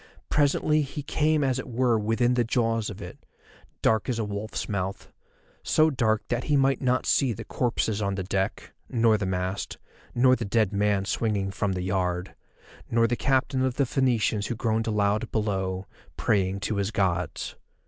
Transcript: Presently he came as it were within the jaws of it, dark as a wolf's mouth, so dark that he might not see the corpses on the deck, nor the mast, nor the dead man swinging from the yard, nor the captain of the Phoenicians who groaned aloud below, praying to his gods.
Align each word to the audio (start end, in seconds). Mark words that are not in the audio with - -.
Presently 0.31 0.81
he 0.81 1.03
came 1.03 1.43
as 1.43 1.59
it 1.59 1.69
were 1.69 1.99
within 1.99 2.33
the 2.33 2.43
jaws 2.43 2.89
of 2.89 3.03
it, 3.03 3.23
dark 3.83 4.09
as 4.09 4.17
a 4.17 4.25
wolf's 4.25 4.67
mouth, 4.67 5.11
so 5.61 5.91
dark 5.91 6.23
that 6.29 6.45
he 6.45 6.57
might 6.57 6.81
not 6.81 7.05
see 7.05 7.33
the 7.33 7.45
corpses 7.45 8.01
on 8.01 8.15
the 8.15 8.23
deck, 8.23 8.73
nor 8.89 9.15
the 9.15 9.27
mast, 9.27 9.77
nor 10.15 10.35
the 10.35 10.43
dead 10.43 10.73
man 10.73 11.05
swinging 11.05 11.51
from 11.51 11.73
the 11.73 11.83
yard, 11.83 12.33
nor 12.89 13.05
the 13.05 13.15
captain 13.15 13.63
of 13.63 13.75
the 13.75 13.85
Phoenicians 13.85 14.47
who 14.47 14.55
groaned 14.55 14.87
aloud 14.87 15.31
below, 15.31 15.85
praying 16.17 16.61
to 16.61 16.77
his 16.77 16.89
gods. 16.89 17.55